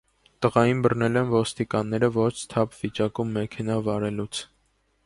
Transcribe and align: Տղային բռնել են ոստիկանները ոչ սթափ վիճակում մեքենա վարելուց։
Տղային 0.43 0.79
բռնել 0.85 1.19
են 1.21 1.29
ոստիկանները 1.33 2.09
ոչ 2.17 2.27
սթափ 2.41 2.75
վիճակում 2.81 3.39
մեքենա 3.39 3.79
վարելուց։ 3.91 4.43